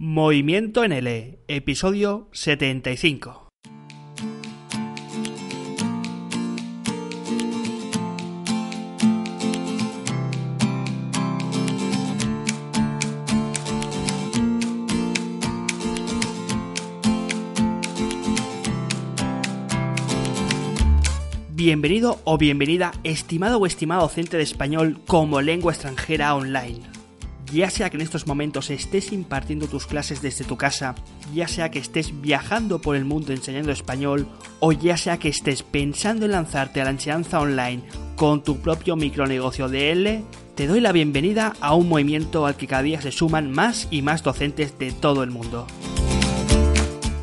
[0.00, 3.48] Movimiento NL, episodio 75.
[21.50, 26.97] Bienvenido o bienvenida, estimado o estimado docente de español como lengua extranjera online.
[27.52, 30.94] Ya sea que en estos momentos estés impartiendo tus clases desde tu casa,
[31.34, 34.28] ya sea que estés viajando por el mundo enseñando español,
[34.60, 37.84] o ya sea que estés pensando en lanzarte a la enseñanza online
[38.16, 40.24] con tu propio micronegocio de L,
[40.56, 44.02] te doy la bienvenida a un movimiento al que cada día se suman más y
[44.02, 45.66] más docentes de todo el mundo.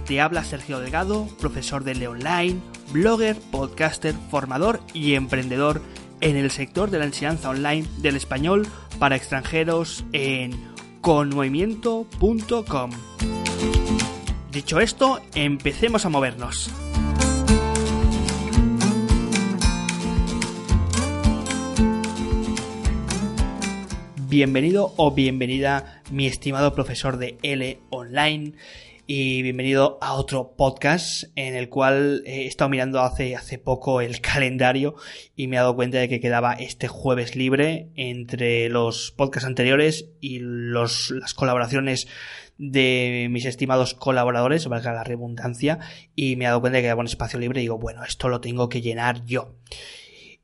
[0.08, 2.56] Te habla Sergio Delgado, profesor de L Online,
[2.92, 5.82] blogger, podcaster, formador y emprendedor
[6.22, 8.68] en el sector de la enseñanza online del español
[9.00, 10.52] para extranjeros en
[11.02, 12.92] conmovimiento.com.
[14.52, 16.72] Dicho esto, empecemos a movernos.
[24.28, 28.54] Bienvenido o bienvenida, mi estimado profesor de L Online
[29.08, 34.20] y bienvenido a otro podcast en el cual he estado mirando hace, hace poco el
[34.22, 34.96] calendario
[35.36, 40.10] y me he dado cuenta de que quedaba este jueves libre entre los podcasts anteriores
[40.22, 42.08] y los, las colaboraciones
[42.58, 45.80] de mis estimados colaboradores, valga la redundancia,
[46.16, 48.30] y me he dado cuenta de que quedaba un espacio libre y digo, bueno, esto
[48.30, 49.56] lo tengo que llenar yo.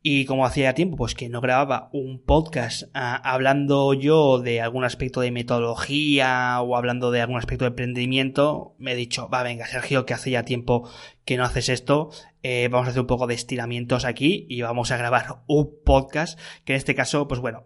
[0.04, 4.84] Y como hacía tiempo, pues que no grababa un podcast ah, hablando yo de algún
[4.84, 9.68] aspecto de metodología o hablando de algún aspecto de emprendimiento, me he dicho, va, venga,
[9.68, 10.90] Sergio, que hace ya tiempo
[11.24, 12.10] que no haces esto,
[12.42, 16.40] eh, vamos a hacer un poco de estiramientos aquí y vamos a grabar un podcast,
[16.66, 17.66] que en este caso, pues bueno,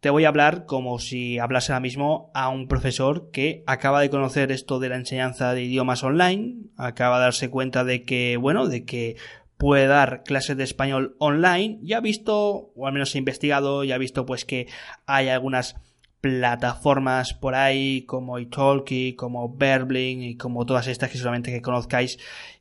[0.00, 4.10] te voy a hablar como si hablase ahora mismo a un profesor que acaba de
[4.10, 8.66] conocer esto de la enseñanza de idiomas online, acaba de darse cuenta de que, bueno,
[8.66, 9.16] de que
[9.58, 11.78] puede dar clases de español online.
[11.82, 14.66] Ya ha visto, o al menos he investigado, ya ha visto pues que
[15.06, 15.76] hay algunas
[16.20, 22.18] plataformas por ahí como Italki, como Berbling y como todas estas que solamente que conozcáis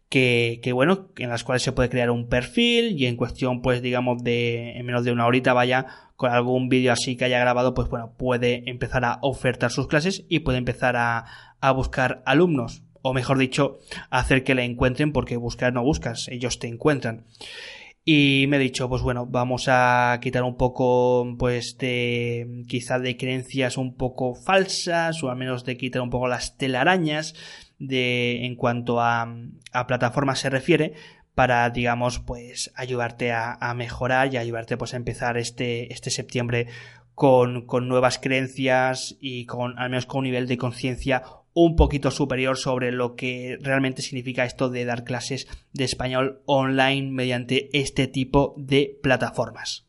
[0.08, 3.81] que, que, bueno, en las cuales se puede crear un perfil y en cuestión pues
[3.81, 7.74] digamos de en menos de una horita vaya con algún vídeo así que haya grabado
[7.74, 11.25] pues bueno puede empezar a ofertar sus clases y puede empezar a,
[11.59, 13.78] a buscar alumnos o mejor dicho,
[14.10, 17.26] hacer que le encuentren porque buscar no buscas, ellos te encuentran.
[18.04, 23.16] Y me he dicho, pues bueno, vamos a quitar un poco, pues, de, quizá de
[23.16, 27.36] creencias un poco falsas, o al menos de quitar un poco las telarañas
[27.78, 29.32] de, en cuanto a,
[29.72, 30.94] a plataformas se refiere,
[31.36, 36.70] para, digamos, pues, ayudarte a, a, mejorar y ayudarte, pues, a empezar este, este septiembre
[37.14, 41.22] con, con nuevas creencias y con, al menos con un nivel de conciencia
[41.56, 47.12] un poquito superior sobre lo que realmente significa esto de dar clases de español online
[47.12, 49.86] mediante este tipo de plataformas.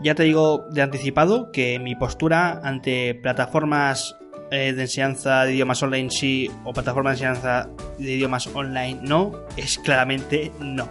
[0.00, 4.16] Ya te digo de anticipado que mi postura ante plataformas
[4.52, 9.32] eh, de enseñanza de idiomas online sí o plataformas de enseñanza de idiomas online no
[9.56, 10.88] es claramente no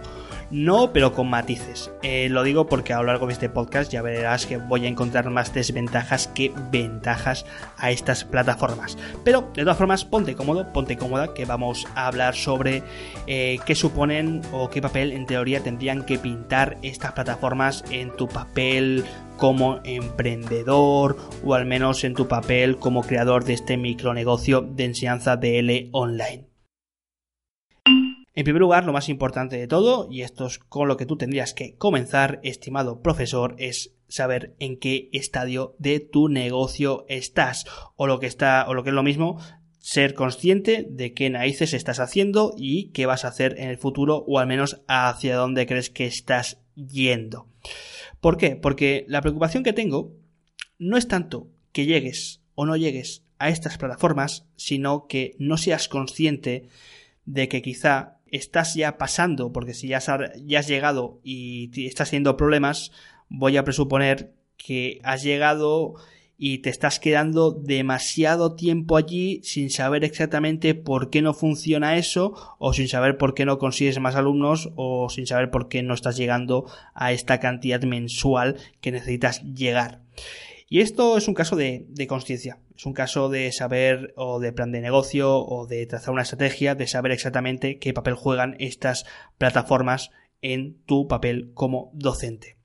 [0.50, 1.90] no, pero con matices.
[2.02, 4.88] Eh, lo digo porque a lo largo de este podcast ya verás que voy a
[4.88, 7.44] encontrar más desventajas que ventajas
[7.76, 8.96] a estas plataformas.
[9.24, 12.82] Pero de todas formas, ponte cómodo, ponte cómoda, que vamos a hablar sobre
[13.26, 18.28] eh, qué suponen o qué papel en teoría tendrían que pintar estas plataformas en tu
[18.28, 19.04] papel
[19.36, 25.36] como emprendedor o al menos en tu papel como creador de este micronegocio de enseñanza
[25.36, 26.47] de L online.
[28.38, 31.16] En primer lugar, lo más importante de todo, y esto es con lo que tú
[31.16, 37.64] tendrías que comenzar, estimado profesor, es saber en qué estadio de tu negocio estás,
[37.96, 39.40] o lo que está, o lo que es lo mismo,
[39.80, 44.24] ser consciente de qué narices estás haciendo y qué vas a hacer en el futuro,
[44.28, 47.48] o al menos hacia dónde crees que estás yendo.
[48.20, 48.54] ¿Por qué?
[48.54, 50.12] Porque la preocupación que tengo
[50.78, 55.88] no es tanto que llegues o no llegues a estas plataformas, sino que no seas
[55.88, 56.68] consciente
[57.24, 62.92] de que quizá estás ya pasando, porque si ya has, llegado y estás teniendo problemas,
[63.28, 65.94] voy a presuponer que has llegado
[66.40, 72.56] y te estás quedando demasiado tiempo allí sin saber exactamente por qué no funciona eso
[72.58, 75.94] o sin saber por qué no consigues más alumnos o sin saber por qué no
[75.94, 80.00] estás llegando a esta cantidad mensual que necesitas llegar.
[80.68, 84.52] Y esto es un caso de, de conciencia, es un caso de saber o de
[84.52, 89.04] plan de negocio o de trazar una estrategia, de saber exactamente qué papel juegan estas
[89.36, 92.56] plataformas en tu papel como docente.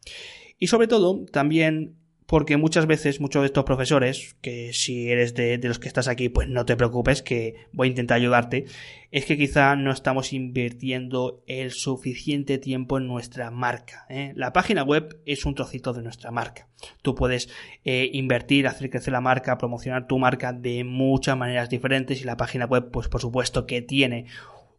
[0.60, 1.95] Y sobre todo, también
[2.25, 6.30] porque muchas veces muchos de estos profesores, que si eres de, los que estás aquí,
[6.30, 8.66] pues no te preocupes, que voy a intentar ayudarte,
[9.12, 14.06] es que quizá no estamos invirtiendo el suficiente tiempo en nuestra marca.
[14.10, 14.34] ¿eh?
[14.36, 16.68] La página web es un trocito de nuestra marca.
[17.02, 17.50] Tú puedes
[17.84, 22.38] eh, invertir, hacer crecer la marca, promocionar tu marca de muchas maneras diferentes y la
[22.38, 24.25] página web, pues por supuesto que tiene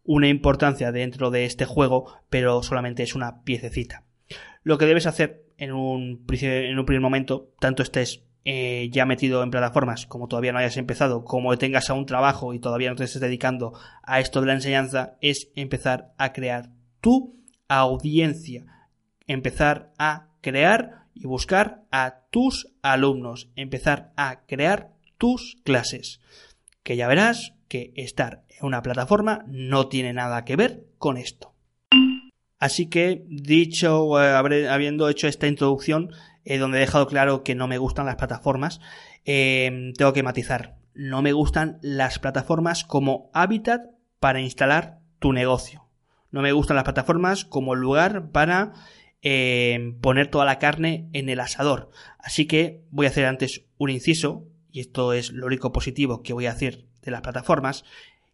[0.05, 4.05] una importancia dentro de este juego, pero solamente es una piececita.
[4.63, 10.07] Lo que debes hacer en un, primer momento, tanto estés eh, ya metido en plataformas,
[10.07, 13.21] como todavía no hayas empezado, como tengas a un trabajo y todavía no te estés
[13.21, 18.67] dedicando a esto de la enseñanza, es empezar a crear tu audiencia,
[19.27, 26.21] empezar a crear y buscar a tus alumnos, empezar a crear tus clases,
[26.83, 31.54] que ya verás que estar en una plataforma no tiene nada que ver con esto.
[32.59, 36.13] Así que, dicho, eh, habiendo hecho esta introducción,
[36.45, 38.81] eh, donde he dejado claro que no me gustan las plataformas,
[39.25, 40.77] eh, tengo que matizar.
[40.95, 43.83] No me gustan las plataformas como hábitat
[44.21, 45.89] para instalar tu negocio.
[46.31, 48.73] No me gustan las plataformas como lugar para
[50.03, 51.91] poner toda la carne en el asador.
[52.19, 56.35] Así que voy a hacer antes un inciso, y esto es lo único positivo que
[56.35, 57.85] voy a hacer de las plataformas,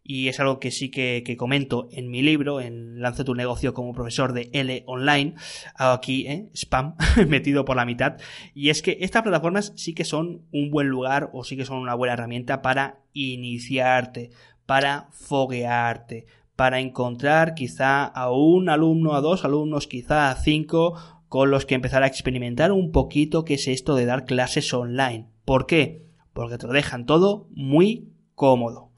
[0.03, 3.93] y es algo que sí que, comento en mi libro, en Lance tu negocio como
[3.93, 5.35] profesor de L online,
[5.75, 6.49] aquí ¿eh?
[6.53, 6.95] spam
[7.27, 8.17] metido por la mitad,
[8.53, 11.77] y es que estas plataformas sí que son un buen lugar o sí que son
[11.77, 14.31] una buena herramienta para iniciarte,
[14.65, 16.25] para foguearte,
[16.55, 20.95] para encontrar quizá a un alumno, a dos alumnos, quizá a cinco,
[21.27, 25.27] con los que empezar a experimentar un poquito qué es esto de dar clases online.
[25.45, 26.05] ¿Por qué?
[26.33, 28.90] Porque te lo dejan todo muy cómodo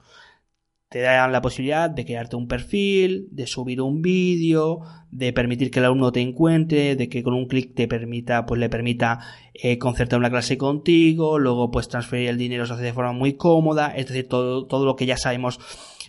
[0.94, 5.80] te dan la posibilidad de crearte un perfil, de subir un vídeo, de permitir que
[5.80, 9.18] el alumno te encuentre, de que con un clic te permita, pues le permita
[9.56, 13.34] eh, concertar una clase contigo, luego pues transferir el dinero se hace de forma muy
[13.34, 15.60] cómoda, es decir, todo, todo lo que ya sabemos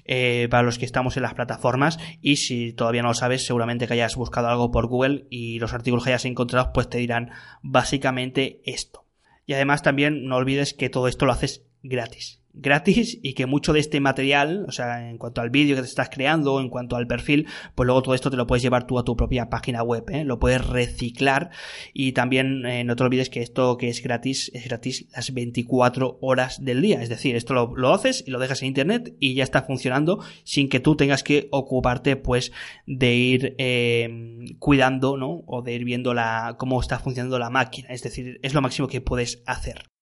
[0.05, 3.87] eh, para los que estamos en las plataformas y si todavía no lo sabes seguramente
[3.87, 7.31] que hayas buscado algo por Google y los artículos que hayas encontrado pues te dirán
[7.63, 9.07] básicamente esto.
[9.47, 13.73] Y además también no olvides que todo esto lo haces gratis gratis y que mucho
[13.73, 16.97] de este material, o sea, en cuanto al vídeo que te estás creando, en cuanto
[16.97, 19.83] al perfil, pues luego todo esto te lo puedes llevar tú a tu propia página
[19.83, 20.25] web, ¿eh?
[20.25, 21.51] lo puedes reciclar
[21.93, 26.19] y también eh, no te olvides que esto que es gratis es gratis las 24
[26.21, 29.45] horas del día, es decir, esto lo, haces y lo dejas en internet y ya
[29.45, 32.53] está funcionando sin que tú tengas que ocuparte pues
[32.87, 34.09] de ir eh,
[34.59, 35.43] cuidando, ¿no?
[35.47, 38.89] O de ir viendo la, cómo está funcionando la máquina, es decir, es lo máximo
[38.89, 39.94] que puedes hacer.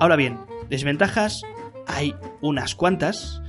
[0.00, 0.38] Ahora bien,
[0.68, 1.42] desventajas
[1.86, 3.40] hay unas cuantas.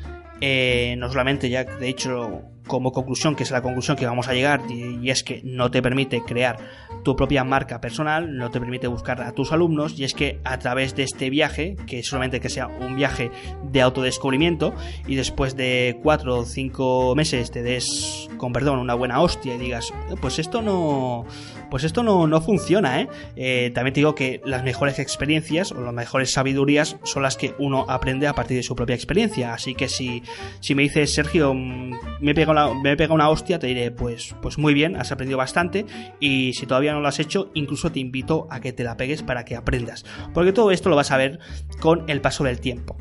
[0.42, 4.34] Eh, no solamente ya, de hecho, como conclusión, que es la conclusión que vamos a
[4.34, 6.58] llegar, y, es que no te permite crear
[7.04, 10.58] tu propia marca personal, no te permite buscar a tus alumnos, y es que a
[10.60, 13.32] través de este viaje, que solamente que sea un viaje
[13.64, 14.74] de autodescubrimiento,
[15.08, 19.58] y después de cuatro o cinco meses te des, con perdón, una buena hostia y
[19.58, 21.26] digas, pues esto no,
[21.70, 23.10] pues esto no, no funciona, ¿eh?
[23.36, 23.72] ¿eh?
[23.74, 27.86] También te digo que las mejores experiencias o las mejores sabidurías son las que uno
[27.90, 29.54] aprende a partir de su propia experiencia.
[29.54, 30.24] Así que si,
[30.60, 34.36] si me dices, Sergio, mm, me he, pegado me pega una hostia, te diré, pues,
[34.42, 35.86] pues muy bien, has aprendido bastante.
[36.20, 39.24] Y si todavía no lo has hecho, incluso te invito a que te la pegues
[39.24, 40.06] para que aprendas.
[40.34, 41.40] Porque todo esto lo vas a ver
[41.80, 42.98] con el paso del tiempo.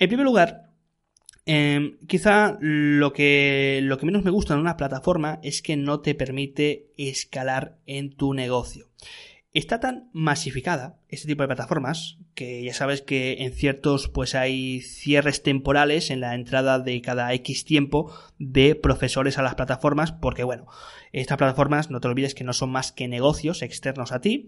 [0.00, 0.68] En primer lugar,
[1.50, 6.00] Em, quizá lo que, lo que menos me gusta en una plataforma es que no
[6.00, 8.90] te permite escalar en tu negocio.
[9.54, 14.80] Está tan masificada este tipo de plataformas que ya sabes que en ciertos pues hay
[14.80, 20.44] cierres temporales en la entrada de cada X tiempo de profesores a las plataformas porque
[20.44, 20.66] bueno,
[21.12, 24.46] estas plataformas, no te olvides que no son más que negocios externos a ti,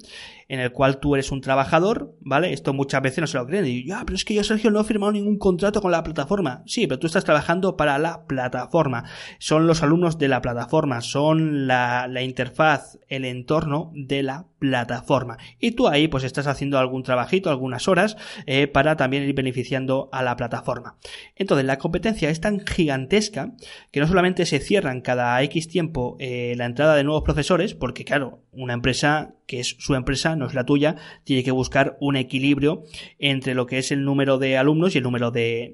[0.48, 2.52] en el cual tú eres un trabajador, ¿vale?
[2.52, 3.66] Esto muchas veces no se lo creen.
[3.66, 6.62] Y ya, pero es que yo, Sergio, no he firmado ningún contrato con la plataforma.
[6.66, 9.04] Sí, pero tú estás trabajando para la plataforma.
[9.38, 15.38] Son los alumnos de la plataforma, son la, la interfaz, el entorno de la plataforma.
[15.58, 18.16] Y tú ahí pues estás haciendo algún trabajito, algunas horas,
[18.46, 20.96] eh, para también ir beneficiando a la plataforma.
[21.36, 23.52] Entonces, la competencia es tan gigantesca
[23.90, 28.04] que no solamente se cierran cada X tiempo eh, la entrada de nuevos profesores, porque
[28.04, 32.14] claro, una empresa que es su empresa, no es la tuya, tiene que buscar un
[32.14, 32.84] equilibrio
[33.18, 35.72] entre lo que es el número de alumnos y el número de,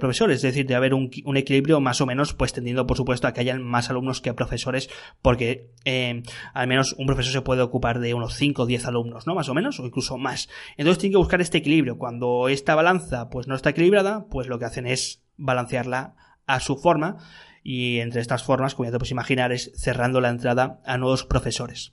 [0.00, 3.26] profesores, es decir, de haber un, un, equilibrio más o menos, pues tendiendo por supuesto
[3.26, 4.88] a que hayan más alumnos que profesores,
[5.20, 6.22] porque eh,
[6.54, 9.34] al menos un profesor se puede ocupar de unos 5 o 10 alumnos, ¿no?
[9.34, 10.48] Más o menos, o incluso más.
[10.78, 11.98] Entonces tiene que buscar este equilibrio.
[11.98, 16.14] Cuando esta balanza pues no está equilibrada, pues lo que hacen es balancearla
[16.46, 17.18] a su forma
[17.62, 21.26] y entre estas formas, como ya te puedes imaginar, es cerrando la entrada a nuevos
[21.26, 21.92] profesores.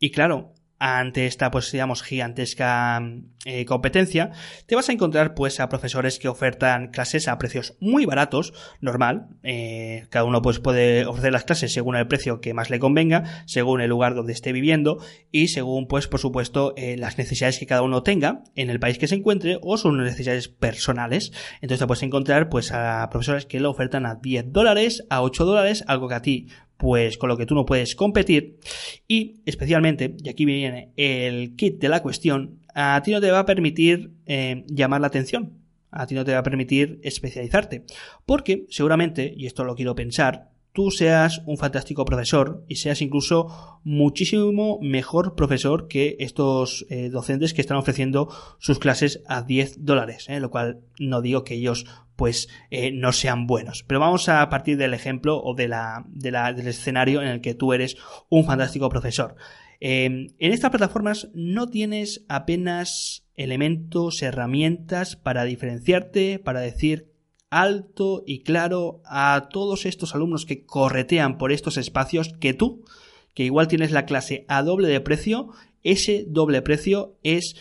[0.00, 3.02] Y claro, ante esta, pues digamos, gigantesca
[3.44, 4.32] eh, competencia,
[4.64, 9.28] te vas a encontrar pues a profesores que ofertan clases a precios muy baratos, normal,
[9.42, 13.44] eh, cada uno pues puede ofrecer las clases según el precio que más le convenga,
[13.44, 17.66] según el lugar donde esté viviendo y según pues por supuesto eh, las necesidades que
[17.66, 21.30] cada uno tenga en el país que se encuentre o sus necesidades personales.
[21.56, 25.44] Entonces te puedes encontrar pues a profesores que lo ofertan a 10 dólares, a 8
[25.44, 26.48] dólares, algo que a ti
[26.80, 28.58] pues con lo que tú no puedes competir.
[29.06, 33.40] Y especialmente, y aquí viene el kit de la cuestión, a ti no te va
[33.40, 35.58] a permitir eh, llamar la atención,
[35.90, 37.84] a ti no te va a permitir especializarte,
[38.24, 43.80] porque seguramente, y esto lo quiero pensar, tú seas un fantástico profesor y seas incluso
[43.84, 50.26] muchísimo mejor profesor que estos eh, docentes que están ofreciendo sus clases a 10 dólares,
[50.28, 50.40] ¿eh?
[50.40, 51.86] lo cual no digo que ellos
[52.16, 53.82] pues eh, no sean buenos.
[53.86, 57.72] Pero vamos a partir del ejemplo o de la, del escenario en el que tú
[57.72, 57.96] eres
[58.28, 59.36] un fantástico profesor.
[59.80, 67.09] en estas plataformas no tienes apenas elementos, herramientas para diferenciarte, para decir
[67.50, 72.84] alto y claro a todos estos alumnos que corretean por estos espacios que tú,
[73.34, 75.50] que igual tienes la clase a doble de precio,
[75.82, 77.56] ese doble precio es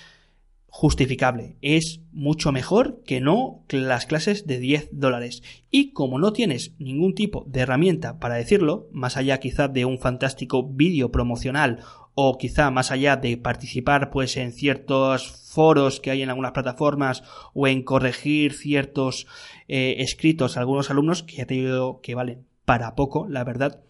[0.72, 5.42] justificable, es mucho mejor que no las clases de 10 dólares.
[5.72, 10.00] Y como no tienes ningún tipo de herramienta para decirlo, más allá quizá de un
[10.00, 11.80] fantástico vídeo promocional
[12.14, 17.24] o quizá más allá de participar pues en ciertos foros que hay en algunas plataformas
[17.54, 19.26] o en corregir ciertos
[19.70, 23.82] eh, escritos a algunos alumnos que ya te digo que valen para poco, la verdad,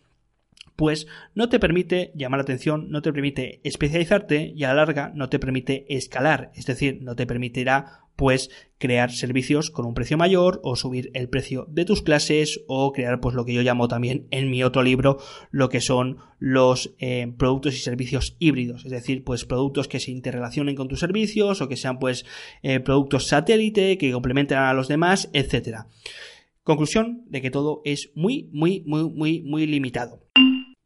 [0.75, 5.11] pues no te permite llamar la atención, no te permite especializarte y a la larga
[5.15, 8.49] no te permite escalar, es decir, no te permitirá pues
[8.79, 13.21] crear servicios con un precio mayor o subir el precio de tus clases o crear
[13.21, 15.19] pues lo que yo llamo también en mi otro libro
[15.51, 18.83] lo que son los eh, productos y servicios híbridos.
[18.83, 22.25] Es decir pues productos que se interrelacionen con tus servicios o que sean pues
[22.61, 25.87] eh, productos satélite que complementen a los demás etcétera.
[26.63, 30.28] Conclusión de que todo es muy muy muy muy muy limitado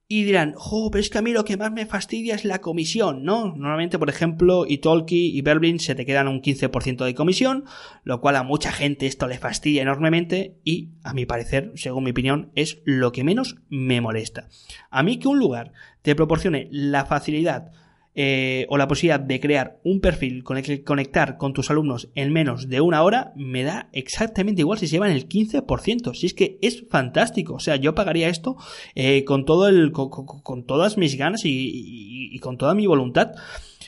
[0.08, 2.60] y dirán, jo, pero es que a mí lo que más me fastidia es la
[2.60, 3.48] comisión, ¿no?
[3.56, 7.66] Normalmente, por ejemplo, Italki y Berlin se te quedan un 15% de comisión,
[8.04, 12.12] lo cual a mucha gente esto le fastidia enormemente y, a mi parecer, según mi
[12.12, 14.50] opinión, es lo que menos me molesta.
[14.92, 17.72] A mí que un lugar te proporcione la facilidad
[18.16, 22.10] eh, o la posibilidad de crear un perfil con el que conectar con tus alumnos
[22.16, 26.14] en menos de una hora, me da exactamente igual si se llevan el 15%.
[26.14, 27.56] Si es que es fantástico.
[27.56, 28.56] O sea, yo pagaría esto
[28.96, 33.32] eh, con todo el, con, todas mis ganas y con toda mi voluntad.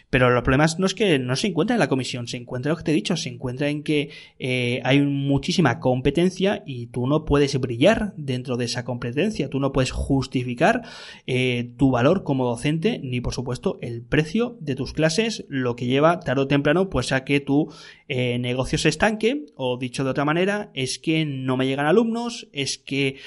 [0.09, 2.77] Pero los problemas no es que no se encuentra en la comisión, se encuentra lo
[2.77, 4.09] que te he dicho, se encuentra en que
[4.39, 9.71] eh, hay muchísima competencia y tú no puedes brillar dentro de esa competencia, tú no
[9.71, 10.83] puedes justificar
[11.27, 15.87] eh, tu valor como docente ni por supuesto el precio de tus clases, lo que
[15.87, 17.71] lleva tarde o temprano pues a que tu
[18.07, 19.45] eh, negocio se estanque.
[19.55, 23.17] O dicho de otra manera es que no me llegan alumnos, es que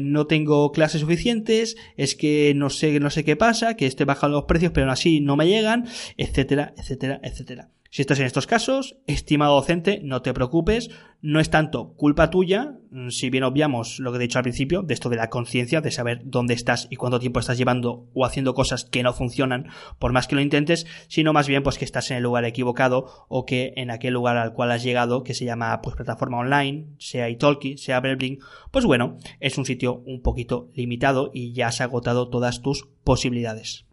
[0.00, 4.38] no tengo clases suficientes, es que no sé, no sé qué pasa, que esté bajando
[4.38, 7.70] los precios pero aún así no me llegan etcétera, etcétera, etcétera.
[7.94, 10.90] Si estás en estos casos, estimado docente, no te preocupes,
[11.22, 14.82] no es tanto culpa tuya, mm, si bien obviamos lo que he dicho al principio,
[14.82, 18.24] de esto de la conciencia, de saber dónde estás y cuánto tiempo estás llevando o
[18.24, 19.68] haciendo cosas que no funcionan,
[20.00, 23.26] por más que lo intentes, sino más bien pues que estás en el lugar equivocado
[23.28, 26.88] o que en aquel lugar al cual has llegado, que se llama pues plataforma online,
[26.98, 28.42] sea Italki, sea Berblink,
[28.72, 33.86] pues bueno, es un sitio un poquito limitado y ya has agotado todas tus posibilidades.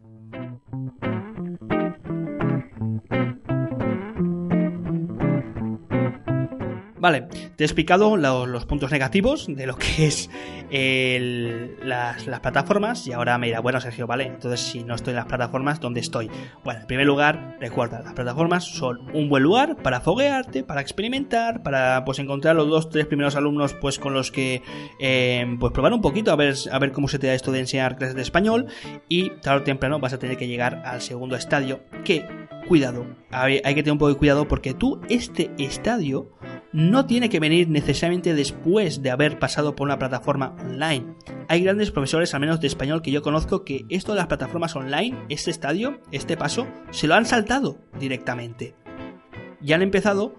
[7.02, 7.22] Vale,
[7.56, 10.30] te he explicado los, puntos negativos de lo que es
[11.82, 15.26] las, plataformas y ahora me dirá, bueno Sergio, vale, entonces si no estoy en las
[15.26, 16.30] plataformas, ¿dónde estoy?
[16.62, 21.64] Bueno, en primer lugar, recuerda, las plataformas son un buen lugar para foguearte, para experimentar,
[21.64, 24.62] para pues encontrar los dos, tres primeros alumnos pues con los que
[25.00, 27.58] eh, pues probar un poquito a ver, a ver cómo se te da esto de
[27.58, 28.66] enseñar clases de español
[29.08, 32.24] y tarde o temprano vas a tener que llegar al segundo estadio que,
[32.68, 36.30] cuidado, hay que tener un poco de cuidado porque tú este estadio
[36.72, 41.14] no tiene que venir necesariamente después de haber pasado por una plataforma online.
[41.48, 44.74] Hay grandes profesores, al menos de español, que yo conozco que esto de las plataformas
[44.74, 48.74] online, este estadio, este paso, se lo han saltado directamente.
[49.60, 50.34] Ya han empezado,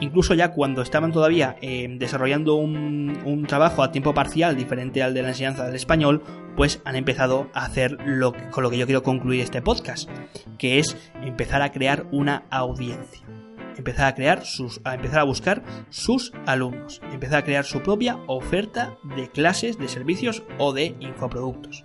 [0.00, 5.22] incluso ya cuando estaban todavía eh, desarrollando un, trabajo a tiempo parcial diferente al de
[5.22, 6.22] la enseñanza del español,
[6.56, 10.10] pues han empezado a hacer lo con lo que yo quiero concluir este podcast,
[10.58, 13.45] que es empezar a crear una audiencia.
[13.76, 18.18] Empezar a crear sus, a empezar a buscar sus alumnos, empezar a crear su propia
[18.26, 21.84] oferta de clases, de servicios o de infoproductos.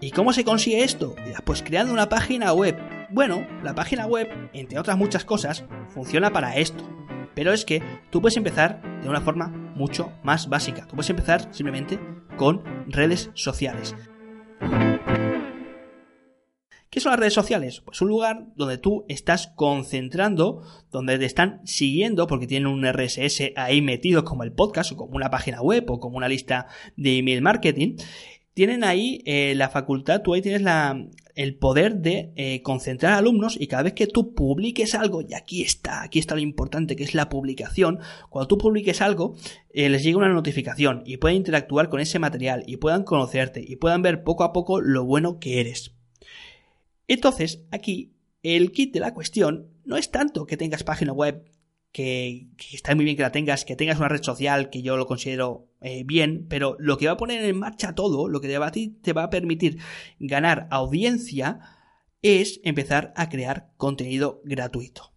[0.00, 1.14] ¿Y cómo se consigue esto?
[1.44, 2.78] Pues creando una página web.
[3.10, 6.84] Bueno, la página web, entre otras muchas cosas, funciona para esto.
[7.34, 10.86] Pero es que tú puedes empezar de una forma mucho más básica.
[10.86, 11.98] Tú puedes empezar simplemente
[12.36, 13.94] con redes sociales.
[16.94, 17.80] ¿Qué son las redes sociales?
[17.80, 23.50] Pues un lugar donde tú estás concentrando, donde te están siguiendo, porque tienen un RSS
[23.56, 27.18] ahí metido como el podcast, o como una página web, o como una lista de
[27.18, 27.96] email marketing.
[28.52, 33.56] Tienen ahí eh, la facultad, tú ahí tienes la, el poder de eh, concentrar alumnos
[33.60, 37.02] y cada vez que tú publiques algo, y aquí está, aquí está lo importante que
[37.02, 37.98] es la publicación,
[38.30, 39.34] cuando tú publiques algo,
[39.70, 43.74] eh, les llega una notificación y pueden interactuar con ese material y puedan conocerte y
[43.74, 45.96] puedan ver poco a poco lo bueno que eres.
[47.08, 51.44] Entonces, aquí, el kit de la cuestión no es tanto que tengas página web,
[51.92, 55.06] que, está muy bien que la tengas, que tengas una red social, que yo lo
[55.06, 58.72] considero eh, bien, pero lo que va a poner en marcha todo, lo que a,
[58.72, 59.78] te va a permitir
[60.18, 61.60] ganar audiencia,
[62.20, 65.13] es empezar a crear contenido gratuito.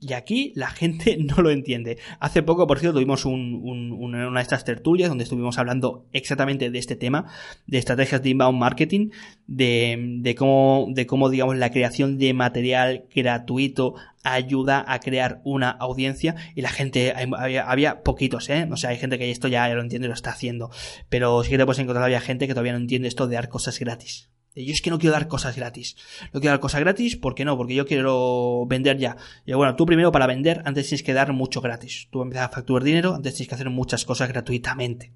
[0.00, 1.98] Y aquí la gente no lo entiende.
[2.20, 6.96] Hace poco, por cierto, tuvimos una de estas tertulias donde estuvimos hablando exactamente de este
[6.96, 7.26] tema,
[7.66, 9.10] de estrategias de inbound marketing,
[9.46, 16.36] de, cómo, de cómo, digamos, la creación de material gratuito ayuda a crear una audiencia
[16.54, 18.68] y la gente, había, poquitos, ¿eh?
[18.70, 20.70] O sea, hay gente que esto ya lo entiende y lo está haciendo,
[21.08, 23.48] pero sí que te puedes encontrar había gente que todavía no entiende esto de dar
[23.48, 24.30] cosas gratis.
[24.64, 25.96] Yo es que no quiero dar cosas gratis.
[26.32, 27.56] No quiero dar cosas gratis, ¿por qué no?
[27.56, 29.16] Porque yo quiero vender ya.
[29.46, 32.08] Y bueno, tú primero para vender, antes tienes que dar mucho gratis.
[32.10, 35.12] Tú empiezas a facturar dinero, antes tienes que hacer muchas cosas gratuitamente.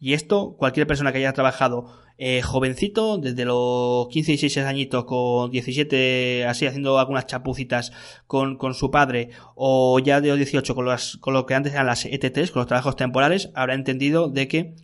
[0.00, 5.04] Y esto, cualquier persona que haya trabajado eh, jovencito, desde los 15 y 16 añitos,
[5.04, 7.92] con 17, así, haciendo algunas chapucitas
[8.26, 10.86] con, con su padre, o ya de los 18, con,
[11.20, 14.74] con lo que antes eran las ETTs, con los trabajos temporales, habrá entendido de que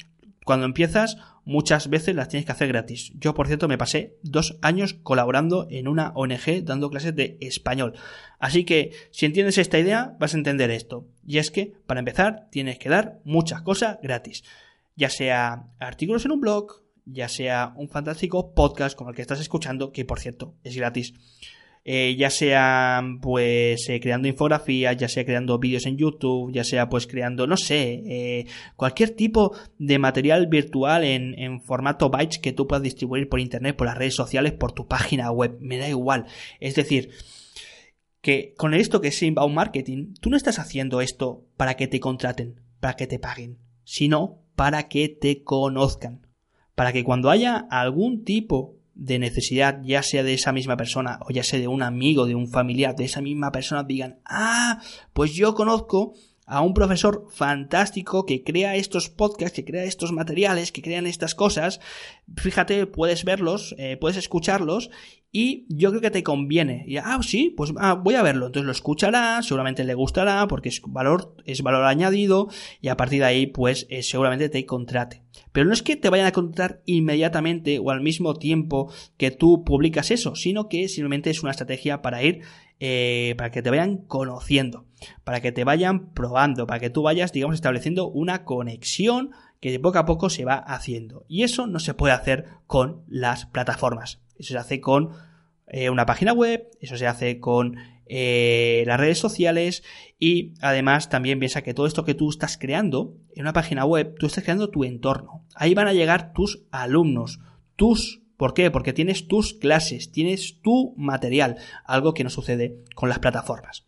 [0.45, 3.13] cuando empiezas muchas veces las tienes que hacer gratis.
[3.19, 7.95] Yo, por cierto, me pasé dos años colaborando en una ONG dando clases de español.
[8.39, 11.07] Así que, si entiendes esta idea, vas a entender esto.
[11.27, 14.45] Y es que, para empezar, tienes que dar muchas cosas gratis.
[14.97, 19.41] Ya sea artículos en un blog, ya sea un fantástico podcast como el que estás
[19.41, 21.15] escuchando, que por cierto es gratis
[21.85, 26.89] eh, ya sea pues eh, creando infografías, ya sea creando vídeos en YouTube, ya sea
[26.89, 32.53] pues creando, no sé, eh, cualquier tipo de material virtual en, en formato bytes que
[32.53, 35.89] tú puedas distribuir por internet, por las redes sociales, por tu página web, me da
[35.89, 36.25] igual.
[36.59, 37.11] Es decir,
[38.23, 42.01] que con esto que es inbound marketing, tú no estás haciendo esto para que te
[42.01, 46.27] contraten, para que te paguen, sino para que te conozcan.
[46.75, 51.33] Para que cuando haya algún tipo de necesidad, ya sea de esa misma persona o
[51.33, 54.81] ya sea de un amigo, de un familiar, de esa misma persona, digan, ah,
[55.13, 56.15] pues yo conozco
[56.47, 61.35] a un profesor fantástico que crea estos podcasts, que crea estos materiales, que crean estas
[61.35, 61.81] cosas.
[62.37, 64.91] Fíjate, puedes verlos, eh, puedes escucharlos
[65.33, 66.85] y yo creo que te conviene.
[66.87, 68.47] Y, ah, sí, pues ah, voy a verlo.
[68.47, 72.49] Entonces lo escuchará, seguramente le gustará porque es valor, es valor añadido
[72.81, 75.23] y a partir de ahí, pues eh, seguramente te contrate.
[75.51, 79.65] Pero no es que te vayan a contratar inmediatamente o al mismo tiempo que tú
[79.65, 82.43] publicas eso, sino que simplemente es una estrategia para ir,
[82.81, 84.87] eh, para que te vayan conociendo,
[85.23, 89.81] para que te vayan probando, para que tú vayas, digamos, estableciendo una conexión que de
[89.81, 91.25] poco a poco se va haciendo.
[91.29, 94.21] Y eso no se puede hacer con las plataformas.
[94.39, 95.11] Eso se hace con
[95.67, 99.83] eh, una página web, eso se hace con eh, las redes sociales
[100.19, 104.15] y además también piensa que todo esto que tú estás creando en una página web,
[104.19, 105.47] tú estás creando tu entorno.
[105.55, 107.41] Ahí van a llegar tus alumnos,
[107.77, 108.24] tus...
[108.37, 108.71] ¿Por qué?
[108.71, 113.87] Porque tienes tus clases, tienes tu material, algo que no sucede con las plataformas.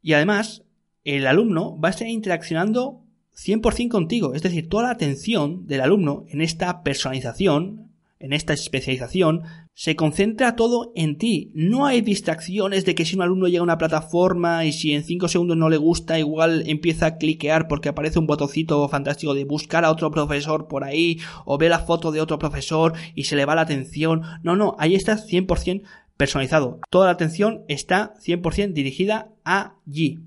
[0.00, 0.64] Y además,
[1.04, 3.04] el alumno va a estar interaccionando
[3.36, 7.91] 100% contigo, es decir, toda la atención del alumno en esta personalización,
[8.22, 9.42] en esta especialización,
[9.74, 11.50] se concentra todo en ti.
[11.54, 15.04] No hay distracciones de que si un alumno llega a una plataforma y si en
[15.04, 19.44] 5 segundos no le gusta, igual empieza a cliquear porque aparece un botoncito fantástico de
[19.44, 23.36] buscar a otro profesor por ahí o ve la foto de otro profesor y se
[23.36, 24.22] le va la atención.
[24.42, 25.82] No, no, ahí está 100%
[26.16, 26.78] personalizado.
[26.88, 30.20] Toda la atención está 100% dirigida allí.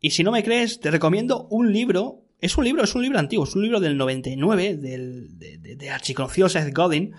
[0.00, 2.19] Y si no me crees, te recomiendo un libro.
[2.40, 5.76] Es un libro, es un libro antiguo, es un libro del 99 del, de, de,
[5.76, 7.14] de archiconocido Seth Godin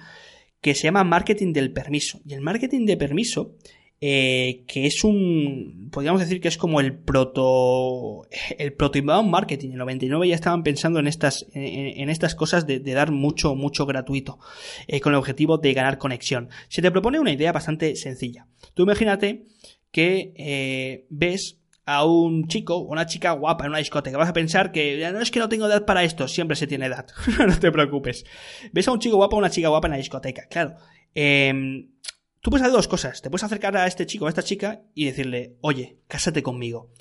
[0.62, 2.21] que se llama marketing del permiso.
[2.25, 3.55] Y el marketing de permiso,
[3.99, 9.69] eh, que es un, podríamos decir que es como el proto, el proto marketing.
[9.69, 13.86] En el 99 ya estaban pensando en estas, en, estas cosas de, dar mucho, mucho
[13.88, 14.39] gratuito,
[14.88, 16.49] eh, con el objetivo de ganar conexión.
[16.69, 18.47] Se te propone una idea bastante sencilla.
[18.75, 19.45] Tú imagínate
[19.91, 24.17] que eh, ves a un chico o una chica guapa en una discoteca.
[24.17, 26.85] Vas a pensar que no es que no tengo edad para esto, siempre se tiene
[26.85, 27.07] edad.
[27.47, 28.25] no te preocupes.
[28.71, 30.75] Ves a un chico guapo o una chica guapa en la discoteca, claro.
[31.13, 31.91] Em,
[32.41, 33.21] tú puedes hacer dos cosas.
[33.21, 36.91] Te puedes acercar a este chico o a esta chica y decirle, oye, cásate conmigo.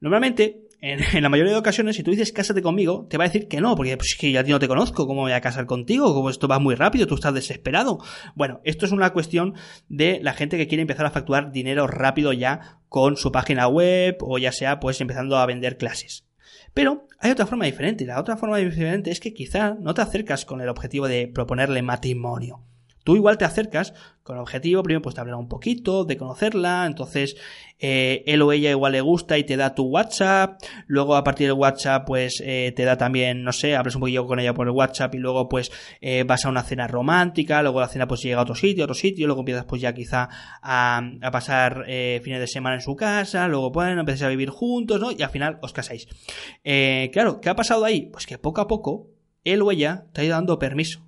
[0.00, 3.48] Normalmente, en, la mayoría de ocasiones, si tú dices cásate conmigo, te va a decir
[3.48, 6.14] que no, porque pues, es que ya no te conozco, ¿cómo voy a casar contigo?
[6.14, 7.98] Como esto va muy rápido, tú estás desesperado.
[8.34, 9.54] Bueno, esto es una cuestión
[9.88, 14.16] de la gente que quiere empezar a facturar dinero rápido ya con su página web
[14.22, 16.24] o ya sea pues empezando a vender clases.
[16.72, 20.46] Pero hay otra forma diferente, la otra forma diferente es que quizá no te acercas
[20.46, 22.62] con el objetivo de proponerle matrimonio.
[23.06, 26.86] Tú igual te acercas con el objetivo, primero pues de hablar un poquito, de conocerla,
[26.86, 27.36] entonces
[27.78, 31.46] eh, él o ella igual le gusta y te da tu WhatsApp, luego a partir
[31.46, 34.66] del WhatsApp pues eh, te da también, no sé, hablas un poquillo con ella por
[34.66, 38.24] el WhatsApp y luego pues eh, vas a una cena romántica, luego la cena pues
[38.24, 40.28] llega a otro sitio, a otro sitio, luego empiezas pues ya quizá
[40.60, 45.12] a, pasar fines de semana en su casa, luego bueno, empiezas a vivir juntos, ¿no?
[45.12, 46.08] Y al final os casáis.
[47.12, 48.10] claro, ¿qué ha pasado ahí?
[48.10, 49.10] Pues que poco a poco
[49.44, 51.05] él o ella te ha ido dando permiso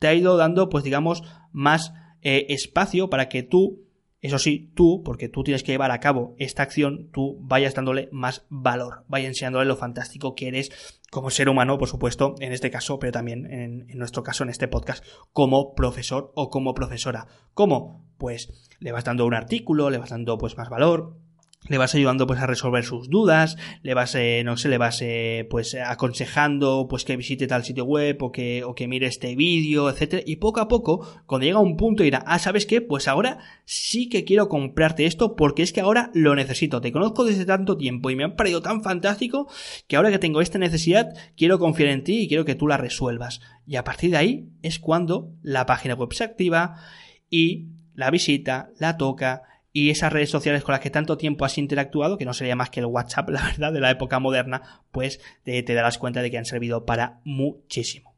[0.00, 3.86] te ha ido dando, pues digamos, más eh, espacio para que tú,
[4.20, 8.08] eso sí, tú, porque tú tienes que llevar a cabo esta acción, tú vayas dándole
[8.10, 12.70] más valor, vayas enseñándole lo fantástico que eres como ser humano, por supuesto, en este
[12.70, 17.26] caso, pero también en, en nuestro caso, en este podcast, como profesor o como profesora.
[17.52, 18.06] ¿Cómo?
[18.16, 21.19] Pues le vas dando un artículo, le vas dando pues más valor,
[21.68, 25.00] le vas ayudando pues a resolver sus dudas, le vas, eh, no sé, le vas
[25.02, 29.36] eh, pues aconsejando pues que visite tal sitio web o que, o que mire este
[29.36, 32.80] vídeo, etcétera, y poco a poco, cuando llega un punto dirá, ah, ¿sabes qué?
[32.80, 37.24] Pues ahora sí que quiero comprarte esto porque es que ahora lo necesito, te conozco
[37.24, 39.46] desde tanto tiempo y me ha parecido tan fantástico
[39.86, 42.78] que ahora que tengo esta necesidad, quiero confiar en ti y quiero que tú la
[42.78, 43.40] resuelvas.
[43.66, 46.76] Y a partir de ahí es cuando la página web se activa
[47.28, 51.58] y la visita, la toca, y esas redes sociales con las que tanto tiempo has
[51.58, 55.20] interactuado, que no sería más que el WhatsApp, la verdad, de la época moderna, pues
[55.44, 58.10] te, darás cuenta de que han servido para muchísimo.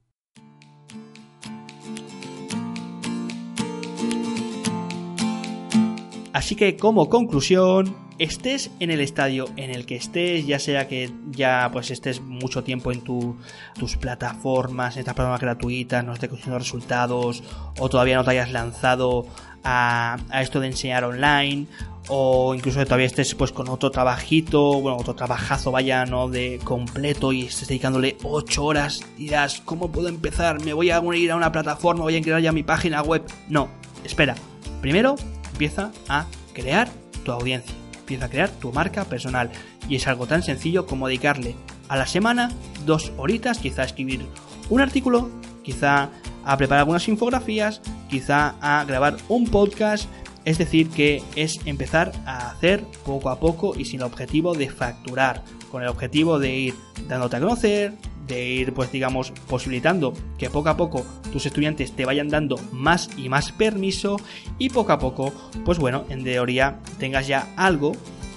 [6.32, 11.12] Así que como conclusión, estés en el estadio en el que estés, ya sea que
[11.30, 16.58] ya pues estés mucho tiempo en tus plataformas, en estas plataformas gratuitas, no estés consiguiendo
[16.58, 17.44] resultados,
[17.78, 19.26] o todavía no te hayas lanzado
[19.64, 21.66] a, esto de enseñar online
[22.08, 26.28] o incluso todavía estés pues con otro trabajito, bueno, otro trabajazo vaya, ¿no?
[26.28, 30.60] De completo y estés dedicándole 8 horas, dirás, ¿cómo puedo empezar?
[30.64, 32.02] ¿Me voy a unir a una plataforma?
[32.02, 33.22] ¿Voy a crear ya mi página web?
[33.48, 33.68] No,
[34.04, 34.34] espera.
[34.80, 35.14] Primero,
[35.52, 36.88] empieza a crear
[37.24, 39.50] tu audiencia, empieza a crear tu marca personal
[39.88, 41.54] y es algo tan sencillo como dedicarle
[41.88, 42.50] a la semana
[42.84, 44.26] dos horitas, quizá escribir
[44.70, 45.30] un artículo,
[45.62, 46.10] quizá
[46.44, 50.08] a preparar algunas infografías, quizá a grabar un podcast,
[50.44, 54.68] es decir, que es empezar a hacer poco a poco y sin el objetivo de
[54.68, 56.74] facturar, con el objetivo de ir
[57.08, 57.92] dándote a conocer,
[58.26, 63.10] de ir, pues digamos, posibilitando que poco a poco tus estudiantes te vayan dando más
[63.16, 64.16] y más permiso
[64.58, 65.32] y poco a poco,
[65.64, 67.92] pues bueno, en teoría tengas ya algo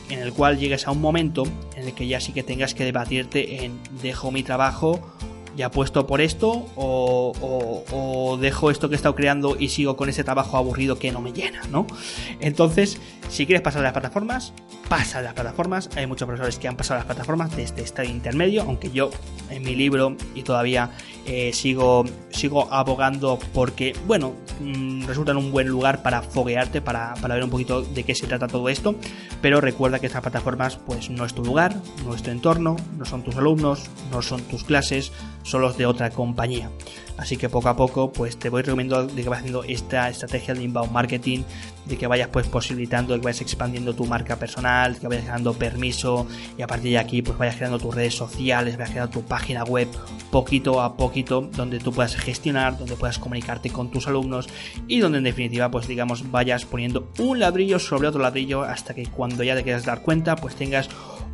[0.10, 1.44] en el cual llegues a un momento
[1.76, 5.15] en el que ya sí que tengas que debatirte en dejo mi trabajo
[5.56, 10.24] ya puesto por esto o, dejo esto que he estado creando y sigo con ese
[10.24, 11.88] trabajo aburrido que no me llena, ¿no?
[12.42, 14.54] Entonces, si quieres pasar de las plataformas,
[14.88, 15.90] pasa de las plataformas.
[15.96, 19.10] Hay muchos profesores que han pasado las plataformas desde este intermedio, aunque yo
[19.50, 20.92] en mi libro y todavía
[21.26, 27.36] eh, sigo, sigo abogando porque, bueno, mm, resultan un buen lugar para foguearte, para, para
[27.36, 28.96] ver un poquito de qué se trata todo esto.
[29.42, 33.06] Pero recuerda que estas plataformas, pues no es tu lugar, no es tu entorno, no
[33.06, 35.12] son tus alumnos, no son tus clases,
[35.44, 36.70] son los de otra compañía.
[37.18, 40.54] Así que poco a poco, pues te voy recomendando de que vayas haciendo esta estrategia
[40.54, 41.44] de inbound marketing,
[41.86, 45.28] de que vayas pues posibilitando, de que vayas expandiendo tu marca personal, de que vayas
[45.28, 49.14] dando permiso y a partir de aquí pues vayas creando tus redes sociales, vayas creando
[49.14, 49.88] tu página web
[50.30, 54.50] poquito a poquito, donde tú puedas gestionar, donde puedas comunicarte con tus alumnos
[54.88, 59.06] y donde en definitiva pues digamos vayas poniendo un ladrillo sobre otro ladrillo hasta que
[59.06, 60.90] cuando ya te quieras dar cuenta pues tengas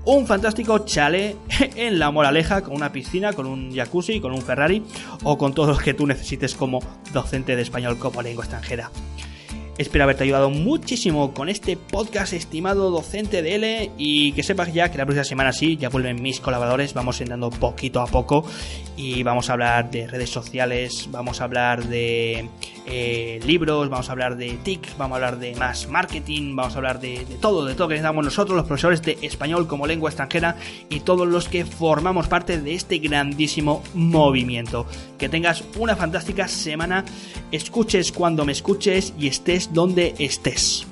[0.06, 1.36] un fantástico chalet
[1.76, 4.84] en la moraleja con una piscina, con un jacuzzi, con un Ferrari
[5.24, 6.80] o con todo lo que tú necesites como
[7.14, 8.92] docente de español como lengua extranjera.
[9.78, 14.92] Espero haberte ayudado muchísimo con este podcast, estimado docente de L, y que sepas ya
[14.92, 18.46] que la próxima semana sí, ya vuelven mis colaboradores, vamos entrando poquito a poco
[18.98, 22.50] y vamos a hablar de redes sociales, vamos a hablar de
[22.86, 26.78] eh, libros, vamos a hablar de TIC, vamos a hablar de más marketing, vamos a
[26.78, 30.10] hablar de, de todo, de todo que necesitamos nosotros, los profesores de español como lengua
[30.10, 30.58] extranjera
[30.90, 34.86] y todos los que formamos parte de este grandísimo movimiento.
[35.18, 37.06] Que tengas una fantástica semana,
[37.52, 39.28] escuches cuando me escuches y
[39.72, 40.86] donde estés.